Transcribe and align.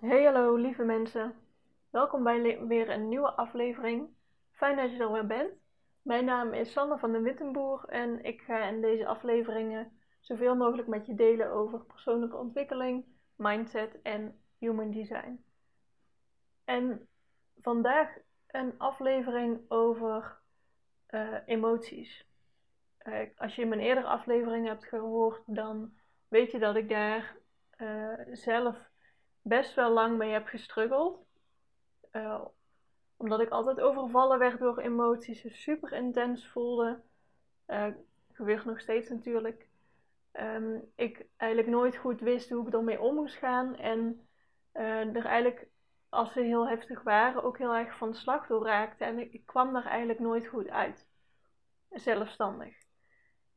Hey 0.00 0.24
hallo 0.24 0.54
lieve 0.56 0.82
mensen, 0.82 1.34
welkom 1.90 2.22
bij 2.22 2.66
weer 2.66 2.90
een 2.90 3.08
nieuwe 3.08 3.32
aflevering. 3.32 4.08
Fijn 4.50 4.76
dat 4.76 4.90
je 4.90 4.98
er 4.98 5.12
weer 5.12 5.26
bent. 5.26 5.52
Mijn 6.02 6.24
naam 6.24 6.52
is 6.52 6.72
Sanne 6.72 6.98
van 6.98 7.12
den 7.12 7.22
Wittenboer 7.22 7.84
en 7.88 8.24
ik 8.24 8.40
ga 8.40 8.68
in 8.68 8.80
deze 8.80 9.06
afleveringen 9.06 9.98
zoveel 10.20 10.56
mogelijk 10.56 10.88
met 10.88 11.06
je 11.06 11.14
delen 11.14 11.50
over 11.50 11.84
persoonlijke 11.84 12.36
ontwikkeling, 12.36 13.04
mindset 13.36 14.02
en 14.02 14.40
human 14.58 14.90
design. 14.90 15.44
En 16.64 17.08
vandaag 17.60 18.18
een 18.46 18.78
aflevering 18.78 19.60
over 19.68 20.38
eh, 21.06 21.34
emoties. 21.46 22.26
Eh, 22.98 23.28
als 23.36 23.56
je 23.56 23.66
mijn 23.66 23.80
eerdere 23.80 24.06
afleveringen 24.06 24.68
hebt 24.68 24.84
gehoord, 24.84 25.42
dan 25.46 25.92
weet 26.28 26.50
je 26.50 26.58
dat 26.58 26.76
ik 26.76 26.88
daar 26.88 27.36
eh, 27.70 28.12
zelf 28.32 28.89
best 29.42 29.74
wel 29.74 29.90
lang 29.90 30.16
mee 30.18 30.32
heb 30.32 30.46
gestruggeld. 30.46 31.24
Uh, 32.12 32.44
omdat 33.16 33.40
ik 33.40 33.50
altijd 33.50 33.80
overvallen 33.80 34.38
werd 34.38 34.58
door 34.58 34.78
emoties, 34.78 35.42
dus 35.42 35.62
super 35.62 35.92
intens 35.92 36.48
voelde. 36.48 37.00
Uh, 37.66 37.86
gebeurt 38.32 38.64
nog 38.64 38.80
steeds 38.80 39.08
natuurlijk. 39.08 39.68
Um, 40.32 40.92
ik 40.94 41.26
eigenlijk 41.36 41.70
nooit 41.70 41.96
goed 41.96 42.20
wist 42.20 42.50
hoe 42.50 42.66
ik 42.66 42.74
ermee 42.74 43.00
om 43.00 43.14
moest 43.14 43.36
gaan. 43.36 43.76
En 43.76 44.28
uh, 44.74 45.16
er 45.16 45.24
eigenlijk, 45.24 45.68
als 46.08 46.32
ze 46.32 46.40
heel 46.40 46.68
heftig 46.68 47.02
waren, 47.02 47.42
ook 47.42 47.58
heel 47.58 47.74
erg 47.74 47.96
van 47.96 48.10
de 48.10 48.16
slag 48.16 48.46
door 48.46 48.64
raakte. 48.64 49.04
En 49.04 49.18
ik, 49.18 49.46
kwam 49.46 49.72
daar 49.72 49.86
eigenlijk 49.86 50.18
nooit 50.18 50.46
goed 50.46 50.68
uit. 50.68 51.08
Zelfstandig. 51.90 52.74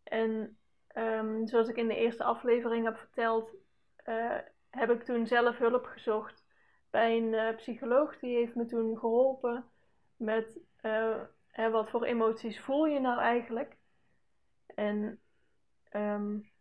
En 0.03 0.57
um, 0.95 1.47
zoals 1.47 1.67
ik 1.67 1.75
in 1.75 1.88
de 1.88 1.95
eerste 1.95 2.23
aflevering 2.23 2.85
heb 2.85 2.97
verteld, 2.97 3.55
heb 4.75 4.89
ik 4.89 5.03
toen 5.03 5.27
zelf 5.27 5.57
hulp 5.57 5.85
gezocht 5.85 6.45
bij 6.89 7.17
een 7.17 7.33
uh, 7.33 7.55
psycholoog. 7.55 8.19
Die 8.19 8.35
heeft 8.35 8.55
me 8.55 8.65
toen 8.65 8.97
geholpen 8.97 9.65
met 10.15 10.59
uh, 10.81 11.21
hè, 11.47 11.69
wat 11.69 11.89
voor 11.89 12.03
emoties 12.03 12.59
voel 12.59 12.85
je 12.85 12.99
nou 12.99 13.19
eigenlijk. 13.19 13.77
En 14.75 15.19
um, 15.93 16.52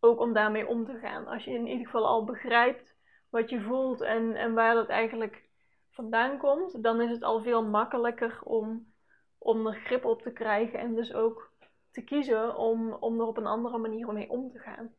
ook 0.00 0.20
om 0.20 0.32
daarmee 0.32 0.66
om 0.66 0.84
te 0.84 0.98
gaan. 0.98 1.26
Als 1.26 1.44
je 1.44 1.50
in 1.50 1.66
ieder 1.66 1.84
geval 1.84 2.06
al 2.06 2.24
begrijpt 2.24 2.96
wat 3.30 3.50
je 3.50 3.60
voelt 3.60 4.00
en, 4.00 4.34
en 4.34 4.54
waar 4.54 4.74
dat 4.74 4.88
eigenlijk 4.88 5.48
vandaan 5.90 6.38
komt, 6.38 6.82
dan 6.82 7.00
is 7.00 7.10
het 7.10 7.22
al 7.22 7.42
veel 7.42 7.64
makkelijker 7.64 8.40
om, 8.42 8.92
om 9.38 9.66
er 9.66 9.74
grip 9.74 10.04
op 10.04 10.22
te 10.22 10.32
krijgen 10.32 10.78
en 10.78 10.94
dus 10.94 11.14
ook 11.14 11.52
te 11.90 12.04
kiezen 12.04 12.56
om, 12.56 12.92
om 12.92 13.20
er 13.20 13.26
op 13.26 13.36
een 13.36 13.46
andere 13.46 13.78
manier 13.78 14.12
mee 14.12 14.30
om 14.30 14.50
te 14.50 14.58
gaan. 14.58 14.94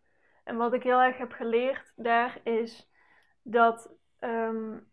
En 0.47 0.57
wat 0.57 0.73
ik 0.73 0.83
heel 0.83 1.01
erg 1.01 1.17
heb 1.17 1.31
geleerd 1.31 1.93
daar 1.95 2.39
is 2.43 2.89
dat 3.41 3.93
um, 4.19 4.91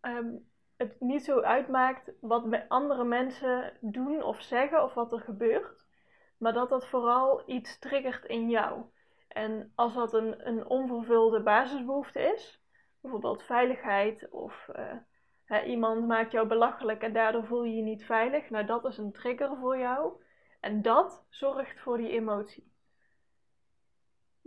um, 0.00 0.48
het 0.76 1.00
niet 1.00 1.24
zo 1.24 1.40
uitmaakt 1.40 2.12
wat 2.20 2.68
andere 2.68 3.04
mensen 3.04 3.72
doen 3.80 4.22
of 4.22 4.42
zeggen 4.42 4.82
of 4.82 4.94
wat 4.94 5.12
er 5.12 5.20
gebeurt, 5.20 5.86
maar 6.38 6.52
dat 6.52 6.68
dat 6.68 6.86
vooral 6.86 7.42
iets 7.46 7.78
triggert 7.78 8.24
in 8.24 8.50
jou. 8.50 8.82
En 9.28 9.72
als 9.74 9.94
dat 9.94 10.14
een, 10.14 10.48
een 10.48 10.66
onvervulde 10.66 11.42
basisbehoefte 11.42 12.20
is, 12.20 12.62
bijvoorbeeld 13.00 13.42
veiligheid 13.42 14.28
of 14.30 14.68
uh, 14.76 14.92
hè, 15.44 15.62
iemand 15.62 16.06
maakt 16.06 16.32
jou 16.32 16.46
belachelijk 16.46 17.02
en 17.02 17.12
daardoor 17.12 17.46
voel 17.46 17.64
je 17.64 17.76
je 17.76 17.82
niet 17.82 18.04
veilig, 18.04 18.50
nou 18.50 18.66
dat 18.66 18.84
is 18.84 18.98
een 18.98 19.12
trigger 19.12 19.56
voor 19.56 19.78
jou. 19.78 20.22
En 20.60 20.82
dat 20.82 21.26
zorgt 21.28 21.80
voor 21.80 21.96
die 21.96 22.10
emotie. 22.10 22.74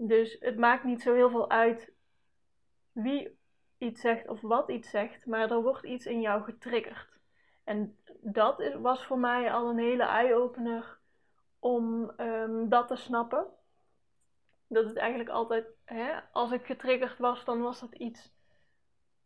Dus 0.02 0.38
het 0.40 0.58
maakt 0.58 0.84
niet 0.84 1.02
zo 1.02 1.14
heel 1.14 1.30
veel 1.30 1.50
uit 1.50 1.94
wie 2.92 3.40
iets 3.78 4.02
zegt 4.02 4.28
of 4.28 4.42
wat 4.42 4.70
iets 4.70 4.90
zegt, 4.90 5.26
maar 5.26 5.52
er 5.52 5.62
wordt 5.62 5.84
iets 5.84 6.06
in 6.06 6.22
jou 6.22 6.44
getriggerd. 6.44 7.20
En 7.64 7.98
dat 8.22 8.74
was 8.82 9.06
voor 9.06 9.20
mij 9.20 9.52
al 9.52 9.70
een 9.70 9.78
hele 9.78 10.04
eye-opener 10.04 11.00
om 11.60 12.12
um, 12.18 12.70
dat 12.70 12.88
te 12.88 12.96
snappen. 12.96 13.48
Dat 14.68 14.86
het 14.86 14.98
eigenlijk 14.98 15.30
altijd, 15.30 15.68
hè, 15.86 16.20
als 16.32 16.52
ik 16.52 16.66
getriggerd 16.66 17.18
was, 17.18 17.46
dan 17.46 17.62
was 17.62 17.80
dat 17.80 17.94
iets 17.96 18.32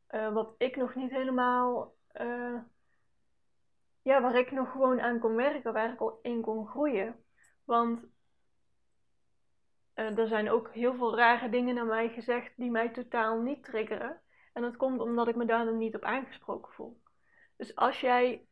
uh, 0.10 0.34
wat 0.34 0.56
ik 0.58 0.76
nog 0.76 0.96
niet 0.96 1.12
helemaal, 1.12 1.96
uh, 2.22 2.60
ja, 4.02 4.22
waar 4.22 4.36
ik 4.36 4.52
nog 4.52 4.72
gewoon 4.72 5.02
aan 5.02 5.20
kon 5.20 5.36
werken, 5.36 5.74
waar 5.74 5.94
ik 5.94 6.14
in 6.22 6.42
kon 6.42 6.68
groeien. 6.68 7.24
Want 7.64 8.06
uh, 9.96 10.18
er 10.18 10.28
zijn 10.28 10.50
ook 10.50 10.74
heel 10.74 10.96
veel 10.96 11.16
rare 11.16 11.50
dingen 11.50 11.76
naar 11.76 11.86
mij 11.86 12.10
gezegd 12.10 12.54
die 12.58 12.72
mij 12.72 12.90
totaal 12.90 13.42
niet 13.42 13.64
triggeren. 13.64 14.22
En 14.54 14.62
dat 14.62 14.78
komt 14.78 15.00
omdat 15.00 15.28
ik 15.28 15.36
me 15.36 15.46
daar 15.46 15.66
dan 15.66 15.78
niet 15.78 15.96
op 15.96 16.04
aangesproken 16.04 16.74
voel. 16.74 17.02
Dus 17.58 17.76
als 17.76 18.00
jij 18.00 18.48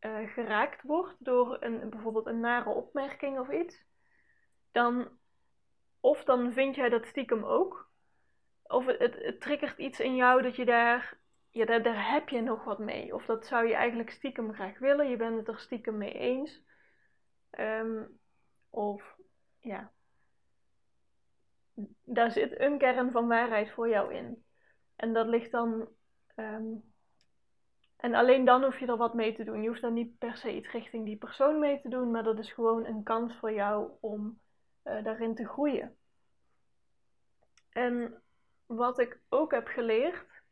uh, 0.00 0.28
geraakt 0.32 0.82
wordt 0.82 1.14
door 1.18 1.56
een, 1.60 1.90
bijvoorbeeld 1.90 2.26
een 2.26 2.40
nare 2.40 2.70
opmerking 2.70 3.38
of 3.38 3.50
iets, 3.50 3.84
dan 4.72 5.08
of 6.00 6.24
dan 6.24 6.52
vind 6.52 6.74
jij 6.74 6.88
dat 6.88 7.06
stiekem 7.06 7.44
ook, 7.44 7.90
of 8.62 8.86
het, 8.86 9.40
triggert 9.40 9.78
iets 9.78 10.00
in 10.00 10.16
jou 10.16 10.42
dat 10.42 10.56
je 10.56 10.64
daar, 10.64 11.18
ja, 11.50 11.64
daar, 11.64 11.82
daar 11.82 12.12
heb 12.12 12.28
je 12.28 12.40
nog 12.40 12.64
wat 12.64 12.78
mee. 12.78 13.14
Of 13.14 13.24
dat 13.24 13.46
zou 13.46 13.66
je 13.66 13.74
eigenlijk 13.74 14.10
stiekem 14.10 14.52
graag 14.52 14.78
willen, 14.78 15.08
je 15.08 15.16
bent 15.16 15.36
het 15.36 15.48
er 15.48 15.58
stiekem 15.58 15.98
mee 15.98 16.12
eens. 16.12 16.62
Um, 17.58 18.18
of 18.70 19.16
ja, 19.60 19.92
daar 22.04 22.30
zit 22.30 22.60
een 22.60 22.78
kern 22.78 23.10
van 23.10 23.28
waarheid 23.28 23.70
voor 23.70 23.88
jou 23.88 24.14
in. 24.14 24.44
En 24.96 25.12
dat 25.12 25.26
ligt 25.26 25.50
dan. 25.50 25.88
Um, 26.36 26.92
en 27.96 28.14
alleen 28.14 28.44
dan 28.44 28.64
hoef 28.64 28.78
je 28.78 28.86
er 28.86 28.96
wat 28.96 29.14
mee 29.14 29.34
te 29.34 29.44
doen. 29.44 29.62
Je 29.62 29.68
hoeft 29.68 29.80
dan 29.80 29.92
niet 29.92 30.18
per 30.18 30.36
se 30.36 30.54
iets 30.54 30.70
richting 30.70 31.04
die 31.04 31.16
persoon 31.16 31.58
mee 31.58 31.80
te 31.80 31.88
doen, 31.88 32.10
maar 32.10 32.22
dat 32.22 32.38
is 32.38 32.52
gewoon 32.52 32.86
een 32.86 33.02
kans 33.02 33.36
voor 33.36 33.52
jou 33.52 33.90
om 34.00 34.40
uh, 34.84 35.04
daarin 35.04 35.34
te 35.34 35.46
groeien. 35.46 35.96
En 37.70 38.22
wat 38.66 38.98
ik 38.98 39.20
ook 39.28 39.50
heb 39.50 39.66
geleerd 39.66 40.42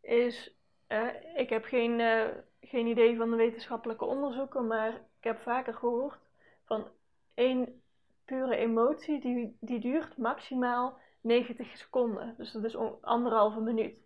is. 0.00 0.54
Uh, 0.88 1.38
ik 1.38 1.48
heb 1.48 1.64
geen, 1.64 1.98
uh, 1.98 2.28
geen 2.60 2.86
idee 2.86 3.16
van 3.16 3.30
de 3.30 3.36
wetenschappelijke 3.36 4.04
onderzoeken, 4.04 4.66
maar 4.66 4.94
ik 4.94 5.24
heb 5.24 5.38
vaker 5.38 5.74
gehoord 5.74 6.18
van 6.64 6.88
één 7.34 7.82
pure 8.26 8.56
emotie, 8.56 9.20
die, 9.20 9.56
die 9.60 9.80
duurt 9.80 10.16
maximaal 10.16 10.98
90 11.20 11.76
seconden. 11.76 12.34
Dus 12.36 12.52
dat 12.52 12.64
is 12.64 12.76
anderhalve 13.00 13.60
minuut 13.60 14.02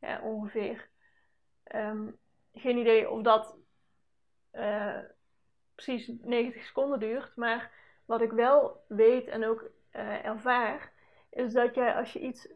ja, 0.00 0.20
ongeveer. 0.20 0.88
Um, 1.74 2.18
geen 2.54 2.76
idee 2.76 3.10
of 3.10 3.22
dat 3.22 3.56
uh, 4.52 4.98
precies 5.74 6.12
90 6.20 6.64
seconden 6.64 7.00
duurt, 7.00 7.36
maar 7.36 7.70
wat 8.04 8.20
ik 8.20 8.30
wel 8.30 8.84
weet 8.88 9.26
en 9.26 9.44
ook 9.44 9.70
uh, 9.92 10.24
ervaar, 10.24 10.92
is 11.30 11.52
dat 11.52 11.74
jij 11.74 11.94
als 11.94 12.12
je 12.12 12.20
iets 12.20 12.48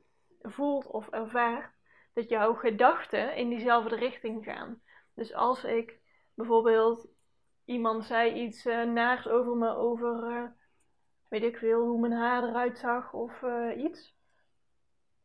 voelt 0.43 0.87
of 0.87 1.09
ervaart, 1.09 1.71
dat 2.13 2.29
jouw 2.29 2.55
gedachten 2.55 3.37
in 3.37 3.49
diezelfde 3.49 3.97
richting 3.97 4.45
gaan. 4.45 4.81
Dus 5.15 5.35
als 5.35 5.65
ik 5.65 5.99
bijvoorbeeld 6.35 7.09
iemand 7.65 8.05
zei 8.05 8.33
iets 8.33 8.67
uh, 8.67 8.83
naars 8.83 9.29
over 9.29 9.57
me, 9.57 9.69
over 9.69 10.55
ik 11.43 11.57
veel, 11.57 11.81
hoe 11.81 12.01
mijn 12.01 12.13
haar 12.13 12.45
eruit 12.45 12.79
zag 12.79 13.13
of 13.13 13.43
uh, 13.43 13.83
iets. 13.85 14.15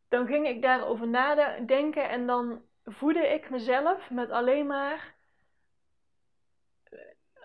Dan 0.08 0.28
ging 0.28 0.48
ik 0.48 0.62
daarover 0.62 1.08
nadenken 1.08 2.10
en 2.10 2.28
dan 2.28 2.62
voedde 2.86 3.28
ik 3.28 3.50
mezelf 3.50 4.10
met 4.10 4.30
alleen 4.30 4.68
maar 4.68 5.16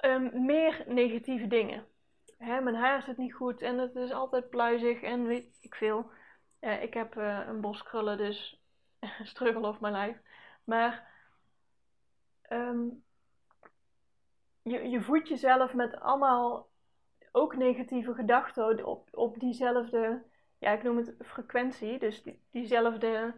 um, 0.03 0.45
meer 0.45 0.85
negatieve 0.87 1.47
dingen. 1.47 1.87
Hè, 2.39 2.61
mijn 2.61 2.77
haar 2.77 3.03
zit 3.03 3.17
niet 3.17 3.35
goed 3.35 3.63
en 3.63 3.79
het 3.79 3.95
is 3.95 4.11
altijd 4.11 4.49
pluizig 4.51 5.03
en 5.03 5.27
weet 5.27 5.59
ik 5.61 5.75
veel. 5.75 6.11
Ik 6.61 6.95
heb 6.95 7.17
uh, 7.17 7.41
een 7.47 7.61
bos 7.61 7.83
krullen, 7.83 8.17
dus 8.17 8.63
struggle 9.23 9.69
of 9.69 9.81
mijn 9.81 9.95
life. 9.95 10.21
Maar 10.65 11.09
um, 12.49 13.05
je, 14.63 14.89
je 14.89 15.03
voedt 15.03 15.29
jezelf 15.29 15.75
met 15.75 16.01
allemaal 16.01 16.69
ook 17.37 17.57
negatieve 17.57 18.15
gedachten 18.15 18.87
op, 18.87 19.09
op 19.13 19.41
diezelfde, 19.41 20.23
ja, 20.59 20.71
ik 20.71 20.83
noem 20.83 20.97
het 20.97 21.15
frequentie, 21.25 21.99
dus 21.99 22.23
die, 22.23 22.41
diezelfde, 22.51 23.35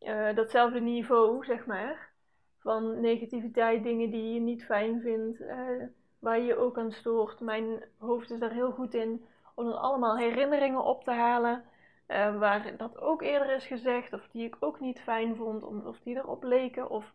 uh, 0.00 0.34
datzelfde 0.34 0.80
niveau, 0.80 1.44
zeg 1.44 1.66
maar, 1.66 2.10
van 2.58 3.00
negativiteit, 3.00 3.82
dingen 3.82 4.10
die 4.10 4.34
je 4.34 4.40
niet 4.40 4.64
fijn 4.64 5.00
vindt, 5.00 5.40
uh, 5.40 5.82
waar 6.18 6.38
je 6.38 6.44
je 6.44 6.56
ook 6.56 6.78
aan 6.78 6.92
stoort. 6.92 7.40
Mijn 7.40 7.84
hoofd 7.98 8.30
is 8.30 8.38
daar 8.38 8.52
heel 8.52 8.72
goed 8.72 8.94
in 8.94 9.24
om 9.54 9.64
dan 9.64 9.80
allemaal 9.80 10.16
herinneringen 10.16 10.84
op 10.84 11.04
te 11.04 11.12
halen, 11.12 11.64
uh, 12.08 12.38
waar 12.38 12.76
dat 12.76 13.00
ook 13.00 13.22
eerder 13.22 13.54
is 13.54 13.66
gezegd, 13.66 14.12
of 14.12 14.28
die 14.28 14.44
ik 14.44 14.56
ook 14.60 14.80
niet 14.80 15.00
fijn 15.00 15.36
vond, 15.36 15.84
of 15.84 16.00
die 16.00 16.16
erop 16.16 16.42
leken, 16.42 16.90
of 16.90 17.14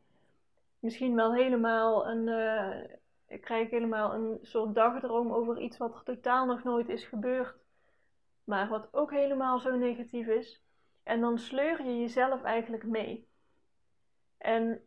misschien 0.80 1.16
wel 1.16 1.34
helemaal 1.34 2.08
een 2.08 2.28
krijg 3.40 3.70
helemaal 3.70 4.14
een 4.14 4.40
soort 4.42 4.76
dagdroom 4.76 5.32
over 5.32 5.60
iets 5.60 5.78
wat 5.78 6.02
totaal 6.04 6.46
nog 6.46 6.64
nooit 6.64 6.90
is 6.90 7.06
gebeurd. 7.06 7.56
Maar 8.44 8.70
wat 8.70 8.88
ook 8.92 9.12
helemaal 9.12 9.60
zo 9.60 9.76
negatief 9.76 10.28
is. 10.28 10.64
En 11.04 11.22
dan 11.22 11.38
sleur 11.38 11.84
je 11.84 12.00
jezelf 12.00 12.44
eigenlijk 12.44 12.84
mee. 12.84 13.28
En 14.38 14.82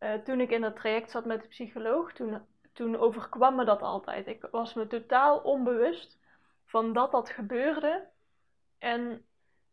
uh, 0.00 0.14
toen 0.14 0.40
ik 0.40 0.50
in 0.50 0.60
dat 0.60 0.76
traject 0.76 1.10
zat 1.10 1.24
met 1.24 1.42
de 1.42 1.48
psycholoog, 1.48 2.12
toen, 2.12 2.40
toen 2.72 2.96
overkwam 2.96 3.54
me 3.54 3.64
dat 3.64 3.82
altijd. 3.82 4.26
Ik 4.26 4.48
was 4.50 4.74
me 4.74 4.86
totaal 4.86 5.38
onbewust 5.38 6.18
van 6.64 6.92
dat 6.92 7.12
dat 7.12 7.30
gebeurde. 7.30 8.08
En 8.78 9.24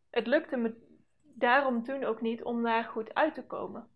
het 0.09 0.27
lukte 0.27 0.57
me 0.57 0.75
daarom 1.21 1.83
toen 1.83 2.03
ook 2.03 2.21
niet 2.21 2.43
om 2.43 2.63
daar 2.63 2.83
goed 2.83 3.13
uit 3.13 3.33
te 3.33 3.45
komen. 3.45 3.87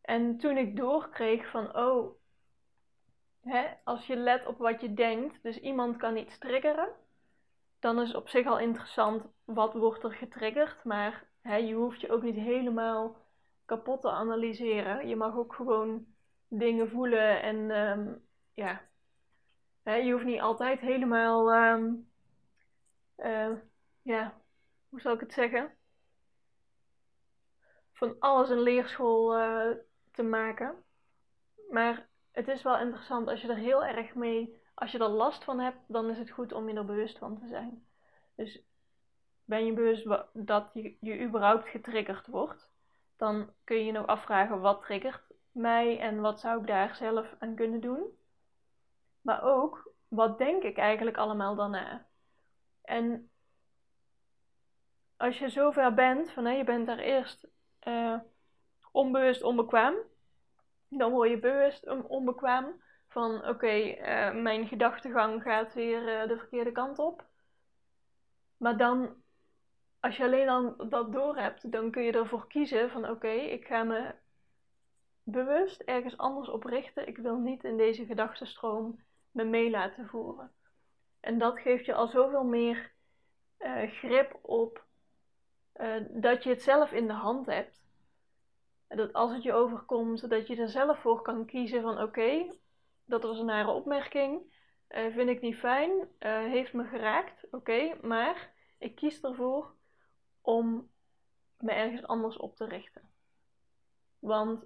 En 0.00 0.38
toen 0.38 0.56
ik 0.56 0.76
doorkreeg 0.76 1.50
van, 1.50 1.76
oh, 1.76 2.17
hè, 3.40 3.66
als 3.84 4.06
je 4.06 4.16
let 4.16 4.46
op 4.46 4.58
wat 4.58 4.80
je 4.80 4.94
denkt, 4.94 5.42
dus 5.42 5.60
iemand 5.60 5.96
kan 5.96 6.16
iets 6.16 6.38
triggeren, 6.38 6.88
dan 7.78 8.00
is 8.00 8.14
op 8.14 8.28
zich 8.28 8.46
al 8.46 8.58
interessant 8.58 9.26
wat 9.44 9.74
wordt 9.74 10.04
er 10.04 10.12
getriggerd, 10.12 10.84
maar 10.84 11.26
hè, 11.42 11.56
je 11.56 11.74
hoeft 11.74 12.00
je 12.00 12.10
ook 12.12 12.22
niet 12.22 12.36
helemaal 12.36 13.16
kapot 13.64 14.00
te 14.00 14.10
analyseren. 14.10 15.08
Je 15.08 15.16
mag 15.16 15.36
ook 15.36 15.54
gewoon 15.54 16.06
dingen 16.48 16.90
voelen 16.90 17.42
en 17.42 17.70
ehm, 17.70 18.14
ja, 18.54 18.82
hè, 19.82 19.94
je 19.94 20.12
hoeft 20.12 20.24
niet 20.24 20.40
altijd 20.40 20.80
helemaal, 20.80 21.52
ehm, 21.52 21.94
eh, 23.14 23.52
ja, 24.02 24.40
hoe 24.88 25.00
zal 25.00 25.14
ik 25.14 25.20
het 25.20 25.32
zeggen? 25.32 25.76
Van 27.92 28.16
alles 28.18 28.50
een 28.50 28.60
leerschool 28.60 29.38
uh, 29.38 29.76
te 30.12 30.22
maken. 30.22 30.84
Maar 31.70 32.07
het 32.38 32.48
is 32.48 32.62
wel 32.62 32.78
interessant 32.78 33.28
als 33.28 33.40
je 33.40 33.48
er 33.48 33.56
heel 33.56 33.84
erg 33.84 34.14
mee, 34.14 34.60
als 34.74 34.92
je 34.92 34.98
er 34.98 35.08
last 35.08 35.44
van 35.44 35.60
hebt, 35.60 35.78
dan 35.86 36.10
is 36.10 36.18
het 36.18 36.30
goed 36.30 36.52
om 36.52 36.68
je 36.68 36.74
er 36.74 36.84
bewust 36.84 37.18
van 37.18 37.38
te 37.38 37.46
zijn. 37.46 37.86
Dus 38.34 38.62
ben 39.44 39.66
je 39.66 39.72
bewust 39.72 40.06
dat 40.32 40.70
je, 40.72 40.96
je 41.00 41.20
überhaupt 41.20 41.68
getriggerd 41.68 42.26
wordt, 42.26 42.70
dan 43.16 43.52
kun 43.64 43.76
je 43.76 43.84
je 43.84 43.92
nog 43.92 44.06
afvragen 44.06 44.60
wat 44.60 44.82
triggert 44.82 45.22
mij 45.52 45.98
en 46.00 46.20
wat 46.20 46.40
zou 46.40 46.60
ik 46.60 46.66
daar 46.66 46.94
zelf 46.94 47.34
aan 47.38 47.54
kunnen 47.54 47.80
doen. 47.80 48.02
Maar 49.20 49.42
ook, 49.42 49.92
wat 50.08 50.38
denk 50.38 50.62
ik 50.62 50.76
eigenlijk 50.76 51.16
allemaal 51.16 51.54
daarna? 51.54 52.06
En 52.82 53.30
als 55.16 55.38
je 55.38 55.48
zover 55.48 55.94
bent, 55.94 56.30
van 56.30 56.44
hè, 56.44 56.52
je 56.52 56.64
bent 56.64 56.86
daar 56.86 56.98
eerst 56.98 57.48
uh, 57.88 58.18
onbewust 58.92 59.42
onbekwaam, 59.42 59.94
dan 60.88 61.10
word 61.10 61.30
je 61.30 61.38
bewust 61.38 61.86
onbekwaam 62.08 62.82
van 63.08 63.48
oké, 63.48 63.66
eh, 63.66 64.34
mijn 64.34 64.66
gedachtegang 64.66 65.42
gaat 65.42 65.74
weer 65.74 66.22
uh, 66.22 66.28
de 66.28 66.38
verkeerde 66.38 66.72
kant 66.72 66.98
op. 66.98 67.24
Maar 68.56 68.76
dan, 68.76 69.22
als 70.00 70.16
je 70.16 70.24
alleen 70.24 70.46
dan 70.46 70.88
dat 70.88 71.12
door 71.12 71.36
hebt, 71.36 71.72
dan 71.72 71.90
kun 71.90 72.02
je 72.02 72.12
ervoor 72.12 72.46
kiezen 72.46 72.90
van 72.90 73.08
oké, 73.08 73.28
ik 73.28 73.66
ga 73.66 73.82
me 73.82 74.14
bewust 75.22 75.80
ergens 75.80 76.16
anders 76.16 76.48
op 76.48 76.64
richten. 76.64 77.06
Ik 77.06 77.16
wil 77.16 77.36
niet 77.36 77.64
in 77.64 77.76
deze 77.76 78.06
gedachtenstroom 78.06 79.00
me 79.30 79.44
mee 79.44 79.70
laten 79.70 80.06
voeren. 80.06 80.52
En 81.20 81.38
dat 81.38 81.60
geeft 81.60 81.84
je 81.84 81.94
al 81.94 82.08
zoveel 82.08 82.44
meer 82.44 82.92
uh, 83.58 83.90
grip 83.90 84.38
op 84.42 84.86
dat 86.10 86.42
je 86.42 86.50
het 86.50 86.62
zelf 86.62 86.92
in 86.92 87.06
de 87.06 87.12
hand 87.12 87.46
hebt 87.46 87.87
dat 88.88 89.12
als 89.12 89.32
het 89.32 89.42
je 89.42 89.52
overkomt, 89.52 90.30
dat 90.30 90.46
je 90.46 90.56
er 90.56 90.68
zelf 90.68 90.98
voor 90.98 91.22
kan 91.22 91.46
kiezen 91.46 91.82
van 91.82 92.02
oké, 92.02 92.54
dat 93.04 93.22
was 93.22 93.38
een 93.38 93.46
nare 93.46 93.70
opmerking, 93.70 94.56
uh, 94.88 95.14
vind 95.14 95.28
ik 95.28 95.40
niet 95.40 95.56
fijn, 95.56 95.90
uh, 95.90 96.06
heeft 96.38 96.72
me 96.72 96.84
geraakt, 96.84 97.46
oké, 97.50 97.94
maar 98.02 98.52
ik 98.78 98.94
kies 98.94 99.20
ervoor 99.20 99.74
om 100.40 100.90
me 101.58 101.72
ergens 101.72 102.06
anders 102.06 102.36
op 102.36 102.56
te 102.56 102.64
richten. 102.64 103.02
Want, 104.18 104.64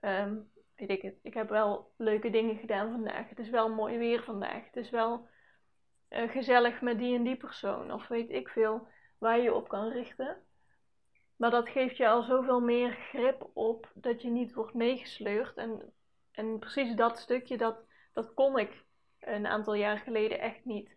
um, 0.00 0.50
weet 0.74 0.90
ik 0.90 1.02
het, 1.02 1.18
ik 1.22 1.34
heb 1.34 1.48
wel 1.48 1.92
leuke 1.96 2.30
dingen 2.30 2.56
gedaan 2.56 2.90
vandaag. 2.90 3.28
Het 3.28 3.38
is 3.38 3.50
wel 3.50 3.68
mooi 3.68 3.98
weer 3.98 4.22
vandaag. 4.22 4.64
Het 4.64 4.76
is 4.76 4.90
wel 4.90 5.28
uh, 6.10 6.30
gezellig 6.30 6.80
met 6.80 6.98
die 6.98 7.16
en 7.16 7.22
die 7.22 7.36
persoon. 7.36 7.92
Of 7.92 8.08
weet 8.08 8.30
ik 8.30 8.48
veel 8.48 8.88
waar 9.18 9.40
je 9.40 9.54
op 9.54 9.68
kan 9.68 9.88
richten. 9.88 10.36
Maar 11.40 11.50
dat 11.50 11.68
geeft 11.68 11.96
je 11.96 12.08
al 12.08 12.22
zoveel 12.22 12.60
meer 12.60 12.90
grip 12.90 13.50
op 13.52 13.90
dat 13.94 14.22
je 14.22 14.30
niet 14.30 14.54
wordt 14.54 14.74
meegesleurd. 14.74 15.56
En, 15.56 15.92
en 16.32 16.58
precies 16.58 16.94
dat 16.94 17.18
stukje, 17.18 17.56
dat, 17.56 17.76
dat 18.12 18.34
kon 18.34 18.58
ik 18.58 18.84
een 19.20 19.46
aantal 19.46 19.74
jaar 19.74 19.98
geleden 19.98 20.40
echt 20.40 20.64
niet. 20.64 20.96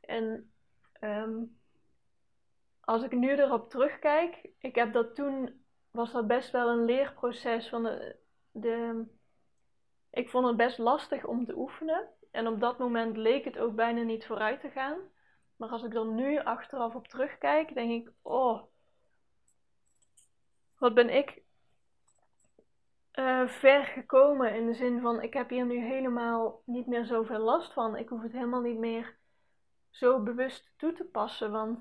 En 0.00 0.52
ehm, 0.92 1.42
als 2.80 3.02
ik 3.02 3.12
nu 3.12 3.36
erop 3.36 3.70
terugkijk, 3.70 4.50
ik 4.58 4.74
heb 4.74 4.92
dat 4.92 5.14
toen, 5.14 5.64
was 5.90 6.12
dat 6.12 6.26
best 6.26 6.50
wel 6.50 6.68
een 6.68 6.84
leerproces 6.84 7.68
van 7.68 7.82
de, 7.82 8.16
de 8.50 9.04
ik 10.10 10.30
vond 10.30 10.46
het 10.46 10.56
best 10.56 10.78
lastig 10.78 11.24
om 11.24 11.44
te 11.44 11.56
oefenen. 11.56 12.08
En 12.30 12.46
op 12.46 12.60
dat 12.60 12.78
moment 12.78 13.16
leek 13.16 13.44
het 13.44 13.58
ook 13.58 13.74
bijna 13.74 14.02
niet 14.02 14.26
vooruit 14.26 14.60
te 14.60 14.70
gaan. 14.70 14.98
Maar 15.56 15.68
als 15.68 15.82
ik 15.82 15.94
er 15.94 16.06
nu 16.06 16.38
achteraf 16.38 16.94
op 16.94 17.08
terugkijk, 17.08 17.74
denk 17.74 17.90
ik, 17.90 18.12
oh, 18.22 18.69
wat 20.80 20.94
ben 20.94 21.10
ik 21.10 21.42
uh, 23.14 23.46
ver 23.46 23.84
gekomen 23.84 24.54
in 24.54 24.66
de 24.66 24.74
zin 24.74 25.00
van 25.00 25.22
ik 25.22 25.34
heb 25.34 25.48
hier 25.48 25.66
nu 25.66 25.78
helemaal 25.78 26.62
niet 26.64 26.86
meer 26.86 27.04
zoveel 27.04 27.38
last 27.38 27.72
van. 27.72 27.96
Ik 27.96 28.08
hoef 28.08 28.22
het 28.22 28.32
helemaal 28.32 28.60
niet 28.60 28.78
meer 28.78 29.16
zo 29.90 30.22
bewust 30.22 30.72
toe 30.76 30.92
te 30.92 31.04
passen, 31.04 31.50
want 31.50 31.78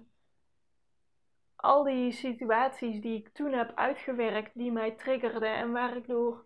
al 1.56 1.84
die 1.84 2.12
situaties 2.12 3.02
die 3.02 3.18
ik 3.18 3.30
toen 3.30 3.54
heb 3.54 3.76
uitgewerkt, 3.76 4.52
die 4.54 4.72
mij 4.72 4.92
triggerden 4.92 5.56
en 5.56 5.72
waar 5.72 5.98
ik 5.98 6.08
door 6.08 6.46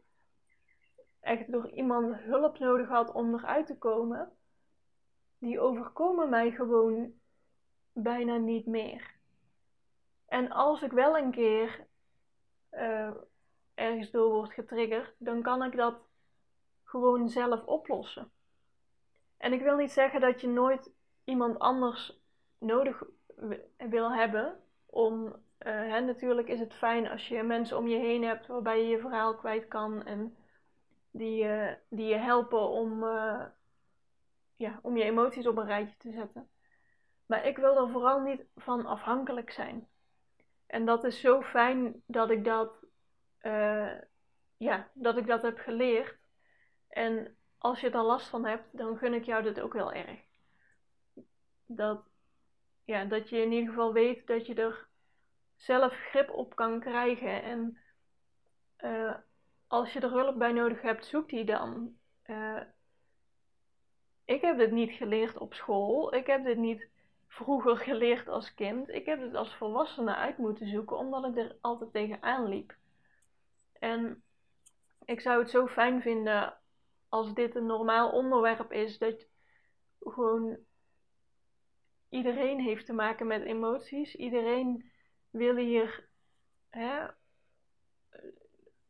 echt 1.20 1.52
door 1.52 1.70
iemand 1.70 2.16
hulp 2.16 2.60
nodig 2.60 2.88
had 2.88 3.12
om 3.12 3.34
eruit 3.34 3.68
te 3.68 3.78
komen, 3.78 4.32
die 5.38 5.60
overkomen 5.60 6.30
mij 6.30 6.52
gewoon 6.52 7.14
bijna 7.94 8.38
niet 8.38 8.66
meer. 8.66 9.16
En 10.26 10.52
als 10.52 10.82
ik 10.82 10.92
wel 10.92 11.18
een 11.18 11.32
keer 11.32 11.88
uh, 12.76 13.12
ergens 13.74 14.12
door 14.12 14.32
wordt 14.32 14.54
getriggerd, 14.54 15.16
dan 15.18 15.42
kan 15.42 15.64
ik 15.64 15.76
dat 15.76 15.96
gewoon 16.84 17.30
zelf 17.30 17.64
oplossen. 17.66 18.32
En 19.38 19.54
ik 19.54 19.62
wil 19.62 19.76
niet 19.76 19.92
zeggen 19.92 20.22
dat 20.22 20.42
je 20.42 20.48
nooit 20.48 20.92
iemand 21.24 21.60
anders 21.60 22.22
nodig 22.58 23.04
wil 23.78 24.12
hebben 24.12 24.64
om. 24.86 25.26
Uh, 25.26 25.36
hè, 25.60 26.00
natuurlijk 26.00 26.48
is 26.48 26.60
het 26.60 26.74
fijn 26.74 27.08
als 27.08 27.28
je 27.28 27.44
mensen 27.44 27.78
om 27.78 27.88
je 27.88 27.98
heen 27.98 28.24
hebt 28.24 28.48
waarbij 28.48 28.82
je 28.82 28.88
je 28.88 29.00
verhaal 29.00 29.36
kwijt 29.36 29.68
kan 29.68 30.04
en 30.04 30.38
die, 31.12 31.44
uh, 31.44 31.72
die 31.90 32.06
je 32.06 32.16
helpen 32.16 32.70
om, 32.70 33.04
ja, 34.56 34.80
om 34.82 34.98
je 34.98 35.04
emoties 35.04 35.48
op 35.48 35.58
een 35.58 35.66
rijtje 35.66 35.98
te 35.98 36.12
zetten. 36.12 36.50
Maar 37.26 37.46
ik 37.46 37.58
wil 37.58 37.78
er 37.78 37.90
vooral 37.90 38.20
niet 38.20 38.46
van 38.56 38.86
afhankelijk 38.86 39.52
zijn. 39.52 39.88
En 40.74 40.86
dat 40.86 41.04
is 41.04 41.20
zo 41.20 41.42
fijn 41.42 42.04
dat 42.06 42.30
ik 42.30 42.44
dat, 42.44 42.86
uh, 43.42 43.94
ja, 44.58 44.90
dat 44.94 45.18
ik 45.18 45.28
dat 45.28 45.42
heb 45.42 45.58
geleerd. 45.58 46.18
En 46.88 47.38
als 47.58 47.80
je 47.80 47.90
er 47.90 48.04
last 48.04 48.28
van 48.28 48.46
hebt, 48.46 48.78
dan 48.78 48.98
gun 48.98 49.14
ik 49.14 49.24
jou 49.24 49.44
dit 49.44 49.62
ook 49.62 49.74
heel 49.74 49.94
erg. 49.94 50.20
Dat, 51.66 52.06
ja, 52.84 53.06
dat 53.06 53.30
je 53.30 53.42
in 53.42 53.52
ieder 53.52 53.70
geval 53.70 53.94
weet 53.94 54.28
dat 54.28 54.46
je 54.46 54.54
er 54.54 54.88
zelf 55.56 55.94
grip 55.94 56.30
op 56.30 56.56
kan 56.56 56.80
krijgen. 56.80 57.44
En 57.44 57.78
uh, 58.80 59.16
als 59.68 59.94
je 59.94 60.00
er 60.00 60.12
hulp 60.12 60.38
bij 60.38 60.52
nodig 60.52 60.82
hebt, 60.82 61.06
zoek 61.06 61.30
die 61.30 61.46
dan. 61.46 61.98
Uh, 62.26 62.62
ik 64.26 64.42
heb 64.42 64.58
dit 64.58 64.72
niet 64.72 64.92
geleerd 64.92 65.38
op 65.38 65.54
school. 65.54 66.16
Ik 66.16 66.28
heb 66.28 66.44
dit 66.44 66.58
niet 66.58 66.90
vroeger 67.34 67.78
geleerd 67.78 68.28
als 68.28 68.54
kind. 68.54 68.90
Ik 68.90 69.06
heb 69.06 69.22
het 69.22 69.36
als 69.36 69.56
volwassene 69.56 70.16
uit 70.16 70.38
moeten 70.38 70.68
zoeken, 70.68 70.98
omdat 70.98 71.26
ik 71.26 71.38
er 71.38 71.58
altijd 71.62 71.92
tegenaan 71.92 72.48
liep. 72.48 72.76
En 73.80 74.24
ik 75.06 75.22
zou 75.22 75.40
het 75.40 75.50
zo 75.50 75.68
fijn 75.68 76.02
vinden 76.02 76.58
als 77.10 77.34
dit 77.34 77.56
een 77.56 77.66
normaal 77.66 78.12
onderwerp 78.12 78.72
is, 78.72 78.98
dat 78.98 79.28
gewoon 80.00 80.58
iedereen 82.10 82.60
heeft 82.60 82.86
te 82.86 82.94
maken 82.94 83.28
met 83.28 83.44
emoties. 83.44 84.16
Iedereen 84.16 84.92
wil 85.30 85.56
hier 85.56 86.10
hè, 86.70 87.06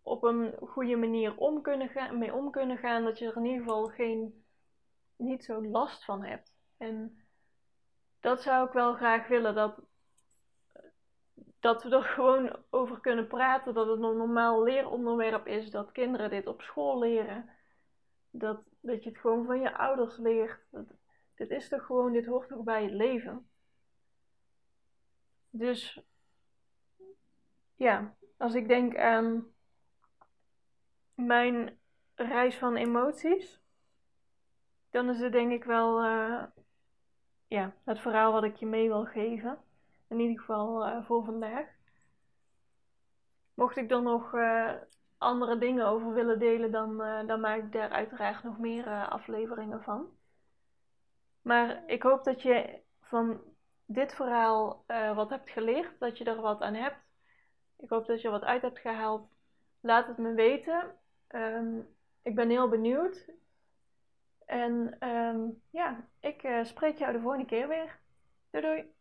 op 0.01 0.23
een 0.23 0.57
goede 0.67 0.95
manier 0.95 1.37
om 1.37 1.61
kunnen 1.61 1.89
gaan, 1.89 2.17
mee 2.17 2.33
om 2.33 2.51
kunnen 2.51 2.77
gaan, 2.77 3.03
dat 3.03 3.19
je 3.19 3.25
er 3.25 3.37
in 3.37 3.45
ieder 3.45 3.59
geval 3.59 3.87
geen, 3.87 4.45
niet 5.15 5.43
zo 5.43 5.65
last 5.65 6.05
van 6.05 6.23
hebt. 6.23 6.53
En 6.77 7.22
dat 8.23 8.41
zou 8.41 8.67
ik 8.67 8.73
wel 8.73 8.93
graag 8.93 9.27
willen. 9.27 9.55
Dat, 9.55 9.79
dat 11.59 11.83
we 11.83 11.89
er 11.89 12.03
gewoon 12.15 12.63
over 12.69 12.99
kunnen 12.99 13.27
praten. 13.27 13.73
Dat 13.73 13.87
het 13.87 13.95
een 13.95 14.17
normaal 14.17 14.63
leeronderwerp 14.63 15.47
is. 15.47 15.71
Dat 15.71 15.91
kinderen 15.91 16.29
dit 16.29 16.47
op 16.47 16.61
school 16.61 16.99
leren. 16.99 17.49
Dat, 18.29 18.61
dat 18.79 19.03
je 19.03 19.09
het 19.09 19.19
gewoon 19.19 19.45
van 19.45 19.61
je 19.61 19.77
ouders 19.77 20.17
leert. 20.17 20.59
Dit 21.35 21.49
is 21.49 21.69
toch 21.69 21.85
gewoon, 21.85 22.11
dit 22.11 22.25
hoort 22.25 22.49
toch 22.49 22.63
bij 22.63 22.83
het 22.83 22.93
leven. 22.93 23.49
Dus 25.49 26.01
ja, 27.75 28.15
als 28.37 28.53
ik 28.53 28.67
denk 28.67 28.97
aan 28.97 29.53
mijn 31.13 31.79
reis 32.15 32.57
van 32.57 32.75
emoties, 32.75 33.61
dan 34.89 35.09
is 35.09 35.19
het 35.19 35.31
denk 35.31 35.51
ik 35.51 35.63
wel 35.63 36.05
uh, 36.05 36.43
ja, 37.53 37.73
het 37.83 37.99
verhaal 37.99 38.31
wat 38.31 38.43
ik 38.43 38.55
je 38.55 38.65
mee 38.65 38.87
wil 38.87 39.05
geven. 39.05 39.57
In 40.07 40.19
ieder 40.19 40.39
geval 40.39 40.87
uh, 40.87 41.05
voor 41.05 41.23
vandaag. 41.23 41.67
Mocht 43.53 43.77
ik 43.77 43.89
dan 43.89 44.03
nog 44.03 44.33
uh, 44.33 44.71
andere 45.17 45.57
dingen 45.57 45.85
over 45.85 46.13
willen 46.13 46.39
delen, 46.39 46.71
dan, 46.71 46.97
dan 47.27 47.39
maak 47.39 47.57
ik 47.57 47.71
daar 47.71 47.89
uiteraard 47.89 48.43
nog 48.43 48.57
meer 48.59 49.07
afleveringen 49.09 49.83
van. 49.83 50.07
Maar 51.41 51.83
ik 51.87 52.03
hoop 52.03 52.23
dat 52.23 52.41
je 52.41 52.79
van 53.01 53.41
dit 53.85 54.13
verhaal 54.13 54.83
wat 55.15 55.29
hebt 55.29 55.49
geleerd, 55.49 55.99
dat 55.99 56.17
je 56.17 56.23
er 56.23 56.41
wat 56.41 56.61
aan 56.61 56.73
hebt. 56.73 56.97
Ik 57.77 57.89
hoop 57.89 58.05
dat 58.05 58.21
je 58.21 58.27
er 58.27 58.33
wat 58.33 58.43
uit 58.43 58.61
hebt 58.61 58.79
gehaald. 58.79 59.27
Laat 59.79 60.07
het 60.07 60.17
me 60.17 60.33
weten. 60.33 60.95
Um, 61.29 61.87
ik 62.21 62.35
ben 62.35 62.49
heel 62.49 62.69
benieuwd. 62.69 63.25
En 64.45 64.97
um, 65.07 65.61
ja, 65.69 66.07
ik 66.19 66.43
uh, 66.43 66.63
spreek 66.63 66.97
jou 66.97 67.13
de 67.13 67.19
volgende 67.19 67.45
keer 67.45 67.67
weer. 67.67 67.99
Doei 68.49 68.63
doei! 68.65 68.92